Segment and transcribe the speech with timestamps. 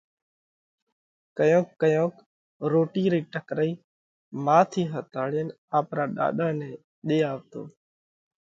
[1.37, 2.13] ڪيونڪ ڪيونڪ
[2.71, 3.71] روٽِي رئِي ٽڪرئِي
[4.45, 6.69] مان ٿِي ۿتاڙينَ آپرا ڏاڏا نئہ
[7.05, 7.61] ۮي آوَتو۔